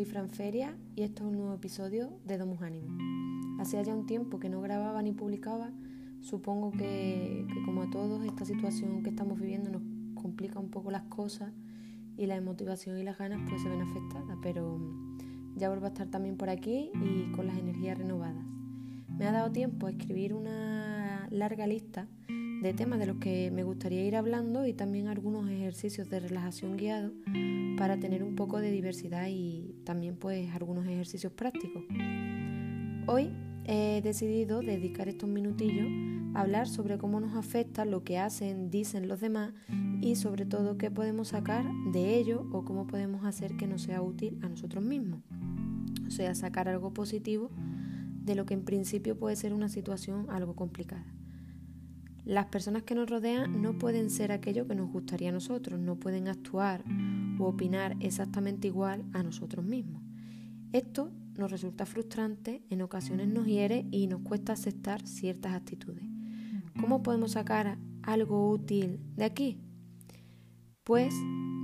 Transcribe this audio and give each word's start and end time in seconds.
soy 0.00 0.06
Fran 0.06 0.30
Feria 0.30 0.74
y 0.96 1.02
esto 1.02 1.24
es 1.24 1.28
un 1.28 1.36
nuevo 1.36 1.54
episodio 1.54 2.10
de 2.24 2.38
Domus 2.38 2.62
Ánimo. 2.62 2.88
Hacía 3.60 3.82
ya 3.82 3.94
un 3.94 4.06
tiempo 4.06 4.40
que 4.40 4.48
no 4.48 4.62
grababa 4.62 5.02
ni 5.02 5.12
publicaba, 5.12 5.72
supongo 6.22 6.70
que, 6.70 7.46
como 7.66 7.82
a 7.82 7.90
todos 7.90 8.24
esta 8.24 8.46
situación 8.46 9.02
que 9.02 9.10
estamos 9.10 9.38
viviendo 9.38 9.68
nos 9.68 9.82
complica 10.14 10.58
un 10.58 10.70
poco 10.70 10.90
las 10.90 11.02
cosas 11.02 11.52
y 12.16 12.24
la 12.24 12.40
motivación 12.40 12.98
y 12.98 13.02
las 13.02 13.18
ganas 13.18 13.42
pues 13.46 13.60
se 13.60 13.68
ven 13.68 13.82
afectadas, 13.82 14.38
pero 14.42 14.80
ya 15.56 15.68
vuelvo 15.68 15.84
a 15.84 15.88
estar 15.88 16.06
también 16.06 16.38
por 16.38 16.48
aquí 16.48 16.90
y 16.94 17.30
con 17.32 17.46
las 17.46 17.58
energías 17.58 17.98
renovadas. 17.98 18.46
Me 19.18 19.26
ha 19.26 19.32
dado 19.32 19.52
tiempo 19.52 19.86
a 19.86 19.90
escribir 19.90 20.32
una 20.32 21.28
larga 21.30 21.66
lista 21.66 22.08
de 22.62 22.74
temas 22.74 22.98
de 22.98 23.06
los 23.06 23.16
que 23.16 23.50
me 23.50 23.62
gustaría 23.62 24.04
ir 24.04 24.16
hablando 24.16 24.66
y 24.66 24.74
también 24.74 25.08
algunos 25.08 25.48
ejercicios 25.48 26.10
de 26.10 26.20
relajación 26.20 26.76
guiado 26.76 27.12
para 27.78 27.98
tener 27.98 28.22
un 28.22 28.36
poco 28.36 28.60
de 28.60 28.70
diversidad 28.70 29.28
y 29.30 29.74
también 29.84 30.16
pues 30.16 30.50
algunos 30.54 30.86
ejercicios 30.86 31.32
prácticos. 31.32 31.82
Hoy 33.06 33.30
he 33.64 34.02
decidido 34.02 34.60
dedicar 34.60 35.08
estos 35.08 35.28
minutillos 35.28 35.88
a 36.34 36.42
hablar 36.42 36.68
sobre 36.68 36.98
cómo 36.98 37.18
nos 37.18 37.34
afecta 37.34 37.86
lo 37.86 38.04
que 38.04 38.18
hacen, 38.18 38.70
dicen 38.70 39.08
los 39.08 39.20
demás 39.20 39.54
y 40.02 40.16
sobre 40.16 40.44
todo 40.44 40.76
qué 40.76 40.90
podemos 40.90 41.28
sacar 41.28 41.64
de 41.92 42.16
ello 42.16 42.46
o 42.52 42.64
cómo 42.64 42.86
podemos 42.86 43.24
hacer 43.24 43.56
que 43.56 43.66
nos 43.66 43.82
sea 43.82 44.02
útil 44.02 44.38
a 44.42 44.48
nosotros 44.48 44.84
mismos. 44.84 45.20
O 46.06 46.10
sea, 46.10 46.34
sacar 46.34 46.68
algo 46.68 46.92
positivo 46.92 47.50
de 48.22 48.34
lo 48.34 48.44
que 48.44 48.54
en 48.54 48.64
principio 48.64 49.16
puede 49.16 49.36
ser 49.36 49.54
una 49.54 49.70
situación 49.70 50.26
algo 50.28 50.54
complicada. 50.54 51.06
Las 52.24 52.46
personas 52.46 52.82
que 52.82 52.94
nos 52.94 53.08
rodean 53.08 53.62
no 53.62 53.78
pueden 53.78 54.10
ser 54.10 54.30
aquello 54.32 54.66
que 54.66 54.74
nos 54.74 54.90
gustaría 54.90 55.30
a 55.30 55.32
nosotros, 55.32 55.80
no 55.80 55.96
pueden 55.96 56.28
actuar 56.28 56.84
u 57.38 57.44
opinar 57.44 57.96
exactamente 58.00 58.68
igual 58.68 59.04
a 59.12 59.22
nosotros 59.22 59.64
mismos. 59.64 60.02
Esto 60.72 61.10
nos 61.36 61.50
resulta 61.50 61.86
frustrante, 61.86 62.62
en 62.68 62.82
ocasiones 62.82 63.28
nos 63.28 63.46
hiere 63.46 63.86
y 63.90 64.06
nos 64.06 64.20
cuesta 64.20 64.52
aceptar 64.52 65.06
ciertas 65.06 65.54
actitudes. 65.54 66.04
¿Cómo 66.78 67.02
podemos 67.02 67.32
sacar 67.32 67.78
algo 68.02 68.50
útil 68.50 69.00
de 69.16 69.24
aquí? 69.24 69.58
Pues 70.84 71.14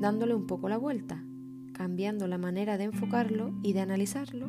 dándole 0.00 0.34
un 0.34 0.46
poco 0.46 0.68
la 0.68 0.78
vuelta, 0.78 1.22
cambiando 1.74 2.26
la 2.26 2.38
manera 2.38 2.78
de 2.78 2.84
enfocarlo 2.84 3.52
y 3.62 3.74
de 3.74 3.80
analizarlo 3.80 4.48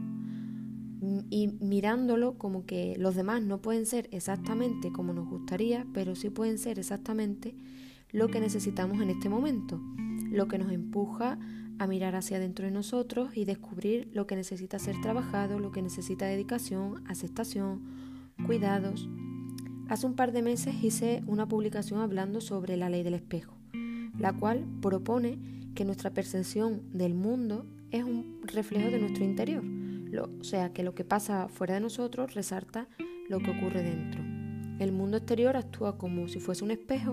y 1.01 1.49
mirándolo 1.59 2.37
como 2.37 2.65
que 2.65 2.95
los 2.97 3.15
demás 3.15 3.43
no 3.43 3.61
pueden 3.61 3.85
ser 3.85 4.07
exactamente 4.11 4.91
como 4.91 5.13
nos 5.13 5.27
gustaría, 5.27 5.85
pero 5.93 6.15
sí 6.15 6.29
pueden 6.29 6.57
ser 6.57 6.79
exactamente 6.79 7.55
lo 8.11 8.29
que 8.29 8.39
necesitamos 8.39 9.01
en 9.01 9.09
este 9.09 9.29
momento, 9.29 9.79
lo 10.31 10.47
que 10.47 10.57
nos 10.57 10.71
empuja 10.71 11.37
a 11.79 11.87
mirar 11.87 12.15
hacia 12.15 12.37
adentro 12.37 12.65
de 12.65 12.71
nosotros 12.71 13.37
y 13.37 13.45
descubrir 13.45 14.09
lo 14.13 14.25
que 14.25 14.35
necesita 14.35 14.79
ser 14.79 14.99
trabajado, 15.01 15.59
lo 15.59 15.71
que 15.71 15.83
necesita 15.83 16.25
dedicación, 16.25 17.03
aceptación, 17.07 17.81
cuidados. 18.45 19.07
Hace 19.89 20.07
un 20.07 20.15
par 20.15 20.31
de 20.31 20.41
meses 20.41 20.83
hice 20.83 21.23
una 21.27 21.47
publicación 21.47 21.99
hablando 21.99 22.41
sobre 22.41 22.75
la 22.77 22.89
ley 22.89 23.03
del 23.03 23.13
espejo, 23.13 23.55
la 24.17 24.33
cual 24.33 24.65
propone 24.81 25.37
que 25.75 25.85
nuestra 25.85 26.09
percepción 26.09 26.81
del 26.91 27.13
mundo 27.13 27.67
es 27.91 28.03
un 28.03 28.41
reflejo 28.43 28.89
de 28.89 28.99
nuestro 28.99 29.23
interior 29.23 29.63
o 30.15 30.43
sea, 30.43 30.73
que 30.73 30.83
lo 30.83 30.93
que 30.95 31.03
pasa 31.03 31.47
fuera 31.47 31.75
de 31.75 31.79
nosotros 31.79 32.33
resalta 32.33 32.87
lo 33.29 33.39
que 33.39 33.51
ocurre 33.51 33.83
dentro. 33.83 34.21
El 34.79 34.91
mundo 34.91 35.17
exterior 35.17 35.57
actúa 35.57 35.97
como 35.97 36.27
si 36.27 36.39
fuese 36.39 36.63
un 36.63 36.71
espejo, 36.71 37.11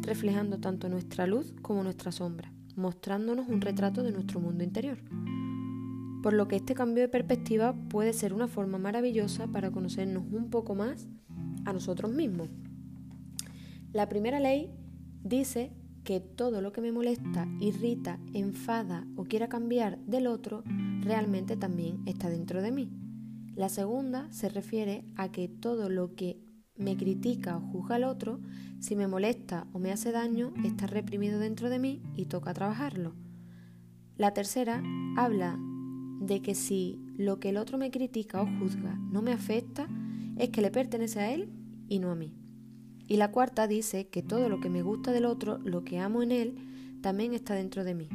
reflejando 0.00 0.58
tanto 0.58 0.88
nuestra 0.88 1.26
luz 1.26 1.54
como 1.60 1.82
nuestra 1.82 2.10
sombra, 2.10 2.52
mostrándonos 2.74 3.48
un 3.48 3.60
retrato 3.60 4.02
de 4.02 4.12
nuestro 4.12 4.40
mundo 4.40 4.64
interior. 4.64 4.98
Por 6.22 6.32
lo 6.32 6.48
que 6.48 6.56
este 6.56 6.74
cambio 6.74 7.02
de 7.02 7.08
perspectiva 7.08 7.74
puede 7.90 8.12
ser 8.12 8.32
una 8.32 8.48
forma 8.48 8.78
maravillosa 8.78 9.46
para 9.48 9.70
conocernos 9.70 10.24
un 10.30 10.50
poco 10.50 10.74
más 10.74 11.08
a 11.64 11.72
nosotros 11.72 12.12
mismos. 12.12 12.48
La 13.92 14.08
primera 14.08 14.40
ley 14.40 14.70
dice 15.22 15.72
que 16.04 16.20
todo 16.20 16.60
lo 16.60 16.72
que 16.72 16.80
me 16.80 16.92
molesta, 16.92 17.46
irrita, 17.60 18.18
enfada 18.32 19.06
o 19.16 19.24
quiera 19.24 19.48
cambiar 19.48 19.98
del 20.00 20.26
otro 20.26 20.64
realmente 21.00 21.56
también 21.56 22.02
está 22.06 22.28
dentro 22.28 22.62
de 22.62 22.72
mí. 22.72 22.90
La 23.54 23.68
segunda 23.68 24.32
se 24.32 24.48
refiere 24.48 25.04
a 25.16 25.30
que 25.30 25.48
todo 25.48 25.88
lo 25.88 26.14
que 26.14 26.40
me 26.74 26.96
critica 26.96 27.58
o 27.58 27.60
juzga 27.60 27.96
al 27.96 28.04
otro, 28.04 28.40
si 28.80 28.96
me 28.96 29.06
molesta 29.06 29.66
o 29.72 29.78
me 29.78 29.92
hace 29.92 30.10
daño, 30.10 30.52
está 30.64 30.86
reprimido 30.86 31.38
dentro 31.38 31.68
de 31.68 31.78
mí 31.78 32.02
y 32.16 32.26
toca 32.26 32.54
trabajarlo. 32.54 33.14
La 34.16 34.32
tercera 34.32 34.82
habla 35.16 35.58
de 36.20 36.40
que 36.40 36.54
si 36.54 37.04
lo 37.16 37.40
que 37.40 37.50
el 37.50 37.56
otro 37.56 37.78
me 37.78 37.90
critica 37.90 38.40
o 38.40 38.46
juzga 38.58 38.94
no 39.10 39.22
me 39.22 39.32
afecta, 39.32 39.88
es 40.38 40.50
que 40.50 40.62
le 40.62 40.70
pertenece 40.70 41.20
a 41.20 41.32
él 41.32 41.50
y 41.88 41.98
no 41.98 42.10
a 42.10 42.14
mí. 42.14 42.41
Y 43.12 43.18
la 43.18 43.30
cuarta 43.30 43.66
dice 43.66 44.08
que 44.08 44.22
todo 44.22 44.48
lo 44.48 44.58
que 44.58 44.70
me 44.70 44.80
gusta 44.80 45.12
del 45.12 45.26
otro, 45.26 45.58
lo 45.58 45.84
que 45.84 45.98
amo 45.98 46.22
en 46.22 46.32
él, 46.32 46.54
también 47.02 47.34
está 47.34 47.52
dentro 47.54 47.84
de 47.84 47.94
mí. 47.94 48.08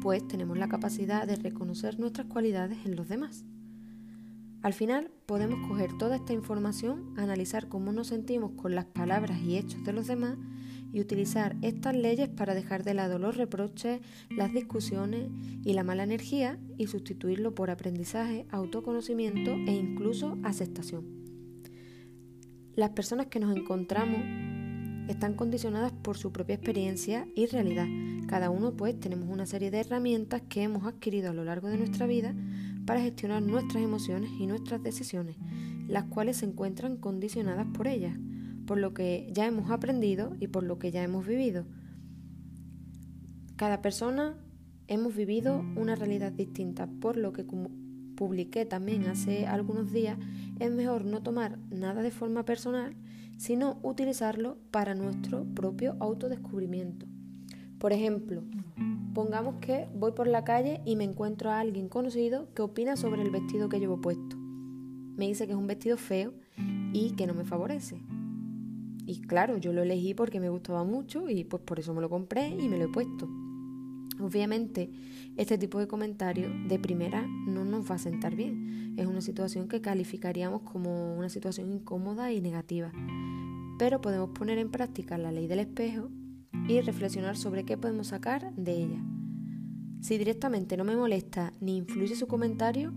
Pues 0.00 0.26
tenemos 0.26 0.56
la 0.56 0.66
capacidad 0.66 1.26
de 1.26 1.36
reconocer 1.36 2.00
nuestras 2.00 2.26
cualidades 2.26 2.78
en 2.86 2.96
los 2.96 3.06
demás. 3.06 3.44
Al 4.62 4.72
final 4.72 5.10
podemos 5.26 5.68
coger 5.68 5.90
toda 5.98 6.16
esta 6.16 6.32
información, 6.32 7.12
analizar 7.18 7.68
cómo 7.68 7.92
nos 7.92 8.06
sentimos 8.06 8.52
con 8.52 8.74
las 8.74 8.86
palabras 8.86 9.42
y 9.42 9.58
hechos 9.58 9.84
de 9.84 9.92
los 9.92 10.06
demás 10.06 10.38
y 10.90 11.02
utilizar 11.02 11.54
estas 11.60 11.94
leyes 11.94 12.30
para 12.30 12.54
dejar 12.54 12.82
de 12.82 12.94
lado 12.94 13.18
los 13.18 13.36
reproches, 13.36 14.00
las 14.30 14.54
discusiones 14.54 15.28
y 15.64 15.74
la 15.74 15.84
mala 15.84 16.04
energía 16.04 16.58
y 16.78 16.86
sustituirlo 16.86 17.54
por 17.54 17.68
aprendizaje, 17.68 18.46
autoconocimiento 18.48 19.50
e 19.50 19.74
incluso 19.74 20.38
aceptación. 20.44 21.25
Las 22.76 22.90
personas 22.90 23.28
que 23.28 23.40
nos 23.40 23.56
encontramos 23.56 24.20
están 25.08 25.32
condicionadas 25.32 25.92
por 25.92 26.18
su 26.18 26.30
propia 26.30 26.56
experiencia 26.56 27.26
y 27.34 27.46
realidad. 27.46 27.86
Cada 28.28 28.50
uno 28.50 28.76
pues 28.76 29.00
tenemos 29.00 29.30
una 29.30 29.46
serie 29.46 29.70
de 29.70 29.80
herramientas 29.80 30.42
que 30.46 30.62
hemos 30.62 30.84
adquirido 30.84 31.30
a 31.30 31.32
lo 31.32 31.42
largo 31.42 31.68
de 31.68 31.78
nuestra 31.78 32.06
vida 32.06 32.34
para 32.84 33.00
gestionar 33.00 33.42
nuestras 33.42 33.82
emociones 33.82 34.30
y 34.38 34.46
nuestras 34.46 34.82
decisiones, 34.82 35.36
las 35.88 36.04
cuales 36.04 36.36
se 36.36 36.44
encuentran 36.44 36.98
condicionadas 36.98 37.66
por 37.72 37.88
ellas, 37.88 38.18
por 38.66 38.76
lo 38.76 38.92
que 38.92 39.26
ya 39.32 39.46
hemos 39.46 39.70
aprendido 39.70 40.36
y 40.38 40.48
por 40.48 40.62
lo 40.62 40.78
que 40.78 40.90
ya 40.90 41.02
hemos 41.02 41.26
vivido. 41.26 41.64
Cada 43.56 43.80
persona 43.80 44.36
hemos 44.86 45.16
vivido 45.16 45.64
una 45.76 45.94
realidad 45.94 46.30
distinta, 46.30 46.88
por 47.00 47.16
lo 47.16 47.32
que 47.32 47.46
publiqué 48.16 48.64
también 48.64 49.06
hace 49.06 49.46
algunos 49.46 49.92
días, 49.92 50.18
es 50.58 50.72
mejor 50.72 51.04
no 51.04 51.22
tomar 51.22 51.58
nada 51.70 52.02
de 52.02 52.10
forma 52.10 52.44
personal, 52.44 52.96
sino 53.36 53.78
utilizarlo 53.82 54.56
para 54.70 54.94
nuestro 54.94 55.44
propio 55.54 55.96
autodescubrimiento. 56.00 57.06
Por 57.78 57.92
ejemplo, 57.92 58.42
pongamos 59.14 59.56
que 59.60 59.86
voy 59.94 60.12
por 60.12 60.26
la 60.26 60.44
calle 60.44 60.80
y 60.84 60.96
me 60.96 61.04
encuentro 61.04 61.50
a 61.50 61.60
alguien 61.60 61.88
conocido 61.88 62.52
que 62.54 62.62
opina 62.62 62.96
sobre 62.96 63.22
el 63.22 63.30
vestido 63.30 63.68
que 63.68 63.78
llevo 63.78 64.00
puesto. 64.00 64.36
Me 64.36 65.26
dice 65.28 65.46
que 65.46 65.52
es 65.52 65.58
un 65.58 65.66
vestido 65.66 65.96
feo 65.96 66.32
y 66.92 67.12
que 67.12 67.26
no 67.26 67.34
me 67.34 67.44
favorece. 67.44 68.00
Y 69.06 69.20
claro, 69.20 69.58
yo 69.58 69.72
lo 69.72 69.82
elegí 69.82 70.14
porque 70.14 70.40
me 70.40 70.48
gustaba 70.48 70.82
mucho 70.82 71.28
y 71.28 71.44
pues 71.44 71.62
por 71.62 71.78
eso 71.78 71.94
me 71.94 72.00
lo 72.00 72.10
compré 72.10 72.48
y 72.48 72.68
me 72.68 72.78
lo 72.78 72.86
he 72.86 72.88
puesto. 72.88 73.28
Obviamente, 74.20 74.90
este 75.36 75.58
tipo 75.58 75.78
de 75.78 75.86
comentario 75.86 76.50
de 76.66 76.78
primera 76.78 77.26
no 77.26 77.64
nos 77.64 77.90
va 77.90 77.96
a 77.96 77.98
sentar 77.98 78.34
bien. 78.34 78.94
Es 78.96 79.06
una 79.06 79.20
situación 79.20 79.68
que 79.68 79.80
calificaríamos 79.80 80.62
como 80.62 81.16
una 81.16 81.28
situación 81.28 81.70
incómoda 81.72 82.32
y 82.32 82.40
negativa. 82.40 82.92
Pero 83.78 84.00
podemos 84.00 84.30
poner 84.30 84.58
en 84.58 84.70
práctica 84.70 85.18
la 85.18 85.32
ley 85.32 85.46
del 85.46 85.60
espejo 85.60 86.08
y 86.68 86.80
reflexionar 86.80 87.36
sobre 87.36 87.64
qué 87.64 87.76
podemos 87.76 88.08
sacar 88.08 88.54
de 88.54 88.72
ella. 88.72 89.04
Si 90.00 90.18
directamente 90.18 90.76
no 90.76 90.84
me 90.84 90.96
molesta 90.96 91.52
ni 91.60 91.76
influye 91.76 92.16
su 92.16 92.26
comentario, 92.26 92.92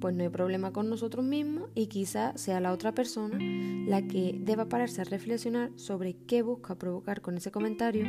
pues 0.00 0.14
no 0.16 0.22
hay 0.24 0.28
problema 0.28 0.72
con 0.72 0.90
nosotros 0.90 1.24
mismos 1.24 1.70
y 1.74 1.86
quizá 1.86 2.36
sea 2.36 2.60
la 2.60 2.72
otra 2.72 2.92
persona 2.92 3.38
la 3.86 4.02
que 4.02 4.36
deba 4.40 4.68
pararse 4.68 5.00
a 5.00 5.04
reflexionar 5.04 5.70
sobre 5.76 6.16
qué 6.26 6.42
busca 6.42 6.74
provocar 6.74 7.20
con 7.20 7.36
ese 7.36 7.52
comentario, 7.52 8.04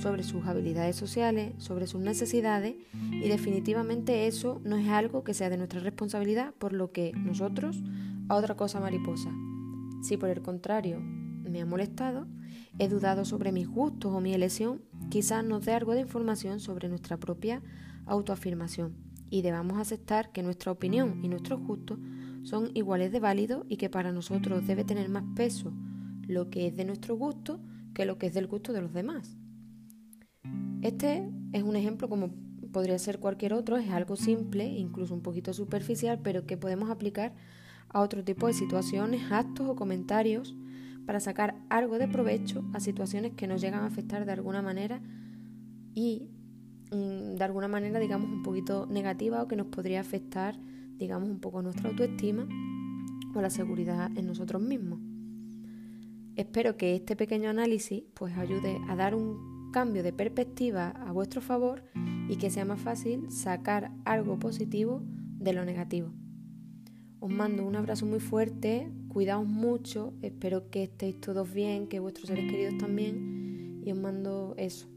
sobre 0.00 0.22
sus 0.22 0.46
habilidades 0.46 0.96
sociales, 0.96 1.52
sobre 1.58 1.86
sus 1.86 2.00
necesidades 2.00 2.76
y 3.12 3.28
definitivamente 3.28 4.26
eso 4.26 4.60
no 4.64 4.76
es 4.76 4.88
algo 4.88 5.24
que 5.24 5.34
sea 5.34 5.50
de 5.50 5.58
nuestra 5.58 5.80
responsabilidad, 5.80 6.54
por 6.54 6.72
lo 6.72 6.90
que 6.90 7.12
nosotros 7.12 7.82
a 8.28 8.36
otra 8.36 8.56
cosa 8.56 8.80
mariposa. 8.80 9.30
Si 10.02 10.16
por 10.16 10.30
el 10.30 10.40
contrario 10.40 11.00
me 11.00 11.60
ha 11.60 11.66
molestado, 11.66 12.26
he 12.78 12.88
dudado 12.88 13.24
sobre 13.24 13.52
mis 13.52 13.68
gustos 13.68 14.12
o 14.12 14.20
mi 14.20 14.32
elección, 14.32 14.82
quizás 15.10 15.44
nos 15.44 15.66
dé 15.66 15.74
algo 15.74 15.92
de 15.92 16.00
información 16.00 16.60
sobre 16.60 16.88
nuestra 16.88 17.18
propia 17.18 17.62
autoafirmación 18.06 18.96
y 19.28 19.42
debamos 19.42 19.78
aceptar 19.78 20.32
que 20.32 20.42
nuestra 20.42 20.72
opinión 20.72 21.22
y 21.22 21.28
nuestros 21.28 21.60
gustos 21.60 21.98
son 22.42 22.70
iguales 22.74 23.12
de 23.12 23.20
válidos 23.20 23.64
y 23.68 23.76
que 23.76 23.90
para 23.90 24.12
nosotros 24.12 24.66
debe 24.66 24.84
tener 24.84 25.08
más 25.08 25.24
peso 25.36 25.72
lo 26.26 26.48
que 26.48 26.66
es 26.66 26.76
de 26.76 26.84
nuestro 26.84 27.16
gusto 27.16 27.60
que 27.94 28.06
lo 28.06 28.18
que 28.18 28.26
es 28.26 28.34
del 28.34 28.46
gusto 28.46 28.72
de 28.72 28.82
los 28.82 28.92
demás. 28.92 29.36
Este 30.82 31.30
es 31.52 31.62
un 31.62 31.76
ejemplo 31.76 32.08
como 32.08 32.30
podría 32.72 32.98
ser 32.98 33.18
cualquier 33.18 33.52
otro, 33.52 33.76
es 33.76 33.90
algo 33.90 34.16
simple, 34.16 34.66
incluso 34.66 35.14
un 35.14 35.22
poquito 35.22 35.52
superficial, 35.52 36.20
pero 36.22 36.46
que 36.46 36.56
podemos 36.56 36.90
aplicar 36.90 37.34
a 37.88 38.00
otro 38.00 38.24
tipo 38.24 38.46
de 38.46 38.54
situaciones, 38.54 39.30
actos 39.30 39.68
o 39.68 39.76
comentarios 39.76 40.54
para 41.04 41.20
sacar 41.20 41.56
algo 41.68 41.98
de 41.98 42.08
provecho 42.08 42.64
a 42.72 42.80
situaciones 42.80 43.32
que 43.34 43.46
nos 43.46 43.60
llegan 43.60 43.80
a 43.80 43.86
afectar 43.86 44.24
de 44.24 44.32
alguna 44.32 44.62
manera 44.62 45.02
y 45.94 46.28
mm, 46.92 47.34
de 47.36 47.44
alguna 47.44 47.68
manera, 47.68 47.98
digamos, 47.98 48.30
un 48.30 48.42
poquito 48.42 48.86
negativa 48.86 49.42
o 49.42 49.48
que 49.48 49.56
nos 49.56 49.66
podría 49.66 50.00
afectar, 50.00 50.58
digamos, 50.96 51.28
un 51.28 51.40
poco 51.40 51.62
nuestra 51.62 51.90
autoestima 51.90 52.46
o 53.34 53.40
la 53.40 53.50
seguridad 53.50 54.10
en 54.16 54.26
nosotros 54.26 54.62
mismos. 54.62 55.00
Espero 56.36 56.76
que 56.76 56.94
este 56.94 57.16
pequeño 57.16 57.50
análisis 57.50 58.04
pues 58.14 58.36
ayude 58.38 58.78
a 58.88 58.96
dar 58.96 59.14
un 59.14 59.49
cambio 59.70 60.02
de 60.02 60.12
perspectiva 60.12 60.88
a 60.88 61.12
vuestro 61.12 61.40
favor 61.40 61.82
y 62.28 62.36
que 62.36 62.50
sea 62.50 62.64
más 62.64 62.80
fácil 62.80 63.30
sacar 63.30 63.90
algo 64.04 64.38
positivo 64.38 65.02
de 65.38 65.52
lo 65.52 65.64
negativo. 65.64 66.12
Os 67.20 67.30
mando 67.30 67.66
un 67.66 67.76
abrazo 67.76 68.06
muy 68.06 68.20
fuerte, 68.20 68.90
cuidaos 69.08 69.46
mucho, 69.46 70.14
espero 70.22 70.70
que 70.70 70.84
estéis 70.84 71.20
todos 71.20 71.52
bien, 71.52 71.86
que 71.86 72.00
vuestros 72.00 72.28
seres 72.28 72.50
queridos 72.50 72.78
también 72.78 73.82
y 73.84 73.92
os 73.92 73.98
mando 73.98 74.54
eso, 74.56 74.88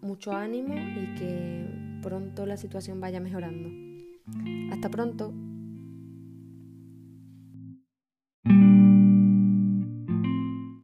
mucho 0.00 0.32
ánimo 0.32 0.74
y 0.74 1.14
que 1.18 1.66
pronto 2.02 2.46
la 2.46 2.56
situación 2.56 3.00
vaya 3.00 3.20
mejorando. 3.20 3.68
Hasta 4.72 4.90
pronto. 4.90 5.32